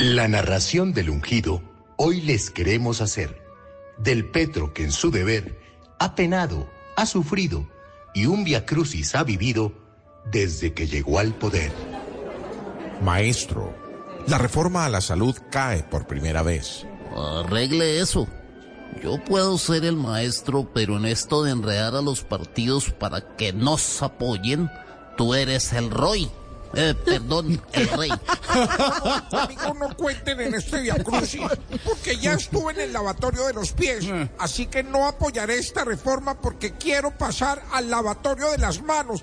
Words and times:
La 0.00 0.28
narración 0.28 0.94
del 0.94 1.10
ungido 1.10 1.60
hoy 1.98 2.22
les 2.22 2.50
queremos 2.50 3.02
hacer. 3.02 3.42
Del 3.98 4.24
Petro 4.30 4.72
que 4.72 4.82
en 4.82 4.92
su 4.92 5.10
deber 5.10 5.60
ha 5.98 6.14
penado, 6.14 6.70
ha 6.96 7.04
sufrido 7.04 7.68
y 8.14 8.24
un 8.24 8.42
via 8.42 8.64
crucis 8.64 9.14
ha 9.14 9.24
vivido 9.24 9.74
desde 10.24 10.72
que 10.72 10.86
llegó 10.86 11.18
al 11.18 11.34
poder. 11.34 11.70
Maestro, 13.02 13.74
la 14.26 14.38
reforma 14.38 14.86
a 14.86 14.88
la 14.88 15.02
salud 15.02 15.36
cae 15.50 15.82
por 15.82 16.06
primera 16.06 16.42
vez. 16.42 16.86
Arregle 17.14 18.00
eso. 18.00 18.26
Yo 19.02 19.22
puedo 19.22 19.58
ser 19.58 19.84
el 19.84 19.96
maestro, 19.96 20.70
pero 20.72 20.96
en 20.96 21.04
esto 21.04 21.42
de 21.42 21.50
enredar 21.50 21.94
a 21.94 22.00
los 22.00 22.24
partidos 22.24 22.90
para 22.90 23.36
que 23.36 23.52
nos 23.52 24.02
apoyen, 24.02 24.70
tú 25.18 25.34
eres 25.34 25.74
el 25.74 25.90
Roy. 25.90 26.30
Eh, 26.74 26.94
perdón, 27.04 27.60
el 27.72 27.88
rey. 27.88 28.10
Amigos, 29.32 29.76
no 29.78 29.96
cuenten 29.96 30.40
en 30.40 30.54
este 30.54 30.80
Via 30.80 30.94
Crucis, 31.02 31.42
porque 31.84 32.16
ya 32.16 32.34
estuve 32.34 32.72
en 32.72 32.80
el 32.80 32.92
lavatorio 32.92 33.46
de 33.46 33.54
los 33.54 33.72
pies. 33.72 34.06
Así 34.38 34.66
que 34.66 34.82
no 34.82 35.06
apoyaré 35.06 35.58
esta 35.58 35.84
reforma 35.84 36.40
porque 36.40 36.72
quiero 36.74 37.10
pasar 37.16 37.62
al 37.72 37.90
lavatorio 37.90 38.50
de 38.52 38.58
las 38.58 38.82
manos. 38.82 39.22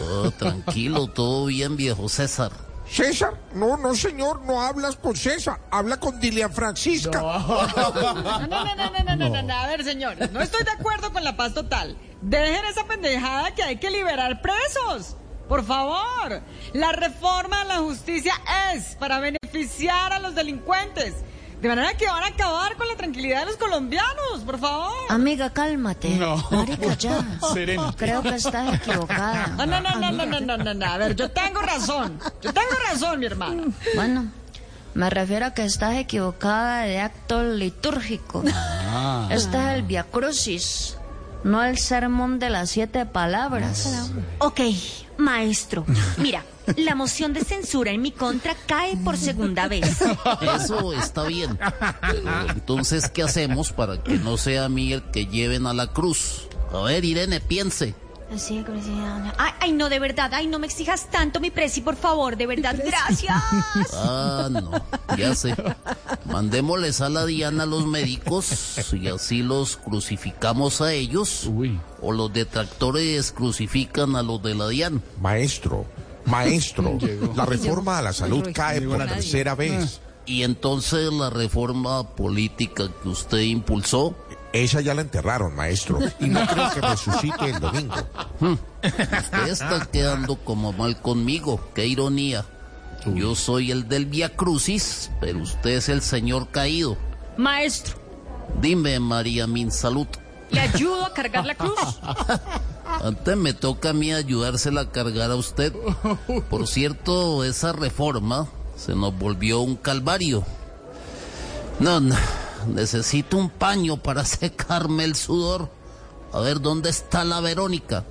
Oh, 0.00 0.30
tranquilo, 0.30 1.08
todo 1.08 1.46
bien, 1.46 1.76
viejo 1.76 2.08
César. 2.08 2.52
¿César? 2.88 3.40
No, 3.54 3.76
no, 3.76 3.94
señor, 3.94 4.42
no 4.42 4.60
hablas 4.60 4.96
con 4.96 5.16
César, 5.16 5.58
habla 5.70 5.98
con 5.98 6.20
Dilian 6.20 6.52
Francisca. 6.52 7.20
No, 7.20 7.38
no, 7.38 7.66
no, 7.66 8.46
no, 8.46 8.64
no, 8.74 9.16
no, 9.16 9.28
no, 9.28 9.42
no, 9.42 9.54
A 9.54 9.66
ver, 9.68 9.84
señores, 9.84 10.30
no 10.32 10.40
estoy 10.40 10.64
de 10.64 10.70
acuerdo 10.70 11.12
con 11.12 11.24
la 11.24 11.36
paz 11.36 11.54
total. 11.54 11.96
Dejen 12.20 12.64
esa 12.66 12.84
pendejada 12.84 13.54
que 13.54 13.62
hay 13.62 13.76
que 13.76 13.90
liberar 13.90 14.40
presos. 14.42 15.16
Por 15.48 15.64
favor, 15.64 16.40
la 16.72 16.92
reforma 16.92 17.62
a 17.62 17.64
la 17.64 17.78
justicia 17.78 18.34
es 18.72 18.94
para 18.96 19.18
beneficiar 19.20 20.12
a 20.12 20.18
los 20.18 20.34
delincuentes. 20.34 21.14
De 21.60 21.68
manera 21.68 21.94
que 21.94 22.06
van 22.06 22.22
a 22.22 22.26
acabar 22.26 22.76
con 22.76 22.86
la 22.88 22.94
tranquilidad 22.96 23.40
de 23.40 23.46
los 23.46 23.56
colombianos, 23.56 24.40
por 24.44 24.58
favor. 24.58 24.92
Amiga, 25.08 25.50
cálmate. 25.50 26.10
No. 26.10 26.36
Marica, 26.50 26.94
ya. 26.94 27.24
Serena. 27.54 27.94
Creo 27.96 28.22
que 28.22 28.34
estás 28.34 28.74
equivocada. 28.74 29.46
No, 29.56 29.64
no, 29.64 29.80
no, 29.80 29.94
no, 29.98 30.26
no, 30.26 30.40
no, 30.40 30.56
no, 30.58 30.74
no. 30.74 30.86
A 30.86 30.98
ver, 30.98 31.16
yo 31.16 31.30
tengo 31.30 31.62
razón. 31.62 32.18
Yo 32.42 32.52
tengo 32.52 32.70
razón, 32.90 33.18
mi 33.18 33.26
hermano. 33.26 33.72
Bueno. 33.94 34.30
Me 34.94 35.10
refiero 35.10 35.46
a 35.46 35.54
que 35.54 35.64
estás 35.64 35.96
equivocada 35.96 36.82
de 36.82 37.00
acto 37.00 37.42
litúrgico. 37.42 38.44
Ah. 38.52 39.28
Este 39.30 39.56
es 39.56 39.74
el 39.74 39.82
Via 39.82 40.06
no 41.44 41.62
el 41.62 41.78
sermón 41.78 42.38
de 42.38 42.48
las 42.50 42.70
siete 42.70 43.04
palabras. 43.04 43.92
Ah. 43.94 44.46
Ok 44.46 44.60
maestro. 45.18 45.84
Mira, 46.18 46.44
la 46.76 46.94
moción 46.94 47.32
de 47.32 47.44
censura 47.44 47.90
en 47.90 48.02
mi 48.02 48.12
contra 48.12 48.54
cae 48.66 48.96
por 48.96 49.16
segunda 49.16 49.68
vez. 49.68 50.02
Eso 50.54 50.92
está 50.92 51.24
bien. 51.24 51.58
Pero 52.00 52.50
entonces, 52.50 53.08
¿qué 53.08 53.22
hacemos 53.22 53.72
para 53.72 54.02
que 54.02 54.18
no 54.18 54.36
sea 54.36 54.66
a 54.66 54.68
mí 54.68 54.92
el 54.92 55.02
que 55.10 55.26
lleven 55.26 55.66
a 55.66 55.74
la 55.74 55.88
cruz? 55.88 56.48
A 56.72 56.80
ver, 56.82 57.04
Irene, 57.04 57.40
piense. 57.40 57.94
Así, 58.34 58.62
curiosidad. 58.62 59.34
Ay, 59.38 59.52
ay, 59.60 59.72
no, 59.72 59.88
de 59.88 59.98
verdad. 59.98 60.30
Ay, 60.32 60.46
no 60.46 60.58
me 60.58 60.66
exijas 60.66 61.08
tanto, 61.10 61.40
mi 61.40 61.50
presi, 61.50 61.82
por 61.82 61.94
favor. 61.94 62.36
De 62.36 62.46
verdad, 62.46 62.74
gracias. 62.84 63.36
Ah, 63.92 64.48
no, 64.50 64.72
ya 65.16 65.34
sé. 65.34 65.54
Mandémosles 66.34 67.00
a 67.00 67.08
la 67.08 67.26
Diana 67.26 67.62
a 67.62 67.66
los 67.66 67.86
médicos 67.86 68.76
y 68.92 69.06
así 69.06 69.44
los 69.44 69.76
crucificamos 69.76 70.80
a 70.80 70.92
ellos. 70.92 71.46
Uy. 71.46 71.78
O 72.02 72.10
los 72.10 72.32
detractores 72.32 73.30
crucifican 73.30 74.16
a 74.16 74.22
los 74.24 74.42
de 74.42 74.56
la 74.56 74.66
Diana. 74.66 75.00
Maestro, 75.20 75.86
maestro, 76.24 76.98
la 77.36 77.46
reforma 77.46 77.98
a 77.98 78.02
la 78.02 78.12
salud 78.12 78.48
cae 78.52 78.80
por 78.80 78.98
nadie. 78.98 79.14
tercera 79.14 79.54
vez. 79.54 80.00
Y 80.26 80.42
entonces 80.42 81.12
la 81.12 81.30
reforma 81.30 82.02
política 82.16 82.90
que 83.00 83.10
usted 83.10 83.38
impulsó, 83.38 84.16
Esa 84.52 84.80
ya 84.80 84.92
la 84.92 85.02
enterraron, 85.02 85.54
maestro, 85.54 86.00
y 86.18 86.26
no 86.26 86.44
creo 86.48 86.68
que 86.74 86.80
resucite 86.80 87.44
el 87.44 87.60
domingo. 87.60 87.94
usted 88.40 89.48
está 89.48 89.86
quedando 89.86 90.34
como 90.34 90.72
mal 90.72 91.00
conmigo. 91.00 91.60
Qué 91.76 91.86
ironía. 91.86 92.44
Yo 93.14 93.34
soy 93.34 93.70
el 93.70 93.88
del 93.88 94.06
Via 94.06 94.34
Crucis, 94.34 95.10
pero 95.20 95.40
usted 95.40 95.70
es 95.70 95.88
el 95.88 96.00
señor 96.00 96.48
caído. 96.50 96.96
Maestro, 97.36 97.96
Dime, 98.60 99.00
María 99.00 99.46
Min 99.46 99.70
Salud. 99.70 100.06
¿le 100.50 100.60
ayudo 100.60 101.04
a 101.04 101.12
cargar 101.12 101.44
la 101.44 101.54
cruz? 101.54 101.78
Antes 103.02 103.36
me 103.36 103.52
toca 103.52 103.90
a 103.90 103.92
mí 103.92 104.12
ayudársela 104.12 104.82
a 104.82 104.90
cargar 104.90 105.30
a 105.30 105.36
usted. 105.36 105.72
Por 106.48 106.68
cierto, 106.68 107.44
esa 107.44 107.72
reforma 107.72 108.48
se 108.76 108.94
nos 108.94 109.16
volvió 109.18 109.60
un 109.60 109.76
calvario. 109.76 110.44
No, 111.80 112.00
no, 112.00 112.14
necesito 112.68 113.36
un 113.36 113.50
paño 113.50 113.96
para 113.96 114.24
secarme 114.24 115.04
el 115.04 115.16
sudor. 115.16 115.68
A 116.32 116.40
ver, 116.40 116.60
¿dónde 116.60 116.90
está 116.90 117.24
la 117.24 117.40
Verónica? 117.40 118.04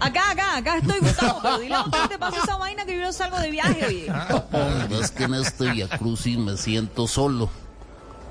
Acá, 0.00 0.30
acá, 0.30 0.56
acá 0.56 0.78
estoy, 0.78 1.00
Gustavo. 1.00 1.40
Pero 1.42 1.58
dile 1.58 1.74
a 1.74 1.84
que 1.84 2.08
te 2.08 2.18
pase 2.18 2.38
esa 2.38 2.56
vaina 2.56 2.84
que 2.84 2.96
yo 2.96 3.02
no 3.02 3.12
salgo 3.12 3.38
de 3.38 3.50
viaje, 3.50 3.86
oye. 3.86 4.12
Es 5.00 5.10
que 5.10 5.24
en 5.24 5.34
este 5.34 5.70
Via 5.70 5.88
Crucis 5.88 6.38
me 6.38 6.56
siento 6.56 7.06
solo. 7.06 7.50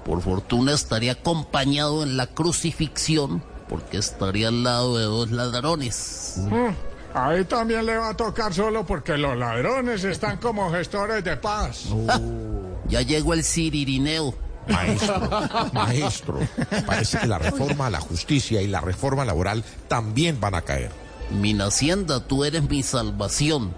Por 0.05 0.21
fortuna 0.21 0.73
estaría 0.73 1.11
acompañado 1.11 2.03
en 2.03 2.17
la 2.17 2.27
crucifixión, 2.27 3.43
porque 3.67 3.97
estaría 3.97 4.47
al 4.47 4.63
lado 4.63 4.97
de 4.97 5.03
dos 5.03 5.31
ladrones. 5.31 6.41
Ahí 7.13 7.43
también 7.45 7.85
le 7.85 7.97
va 7.97 8.09
a 8.09 8.17
tocar 8.17 8.53
solo 8.53 8.85
porque 8.85 9.17
los 9.17 9.37
ladrones 9.37 10.03
están 10.03 10.37
como 10.37 10.71
gestores 10.71 11.23
de 11.23 11.37
paz. 11.37 11.85
Ya 12.87 13.01
llegó 13.01 13.33
el 13.33 13.43
ciririneo. 13.43 14.33
Maestro, 14.67 15.29
maestro, 15.73 16.39
parece 16.85 17.17
que 17.17 17.25
la 17.25 17.39
reforma 17.39 17.87
a 17.87 17.89
la 17.89 17.99
justicia 17.99 18.61
y 18.61 18.67
la 18.67 18.81
reforma 18.81 19.25
laboral 19.25 19.63
también 19.87 20.39
van 20.39 20.53
a 20.53 20.61
caer. 20.61 20.91
Mi 21.31 21.59
hacienda, 21.59 22.25
tú 22.25 22.43
eres 22.43 22.67
mi 22.69 22.83
salvación. 22.83 23.73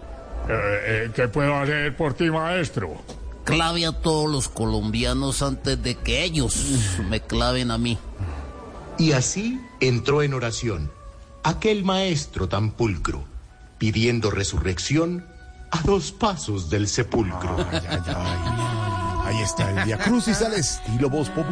Eh, 0.48 0.54
eh, 0.86 1.12
¿Qué 1.16 1.28
puedo 1.28 1.56
hacer 1.56 1.96
por 1.96 2.14
ti, 2.14 2.30
maestro? 2.30 3.02
Clave 3.44 3.86
a 3.86 3.92
todos 3.92 4.30
los 4.30 4.50
colombianos 4.50 5.42
antes 5.42 5.82
de 5.82 5.96
que 5.96 6.24
ellos 6.24 6.56
me 7.10 7.22
claven 7.22 7.72
a 7.72 7.78
mí. 7.78 7.98
Y 8.98 9.14
así 9.14 9.60
entró 9.80 10.22
en 10.22 10.34
oración 10.34 10.92
aquel 11.44 11.84
maestro 11.84 12.48
tan 12.48 12.72
pulcro, 12.72 13.24
pidiendo 13.78 14.32
resurrección 14.32 15.26
a 15.72 15.82
dos 15.82 16.12
pasos 16.12 16.70
del 16.70 16.88
sepulcro. 16.88 17.58
Ahí 19.24 19.42
está 19.42 19.72
el 19.72 19.86
Via 19.86 19.98
Crucis 19.98 20.42
al 20.42 20.54
estilo 20.54 21.10
voz 21.10 21.30
popular. 21.30 21.50